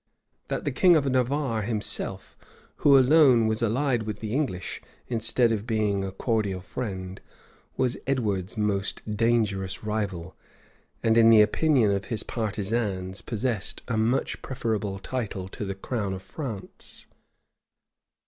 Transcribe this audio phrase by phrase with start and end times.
[0.47, 2.35] That the king of Navarre himself,
[2.77, 7.21] who alone was allied with the English, instead of being a cordial friend,
[7.77, 10.35] was Edward's most dangerous rival,
[11.03, 16.13] and, in the opinion of his partisans, possessed a much preferable title to the crown
[16.15, 17.05] of France.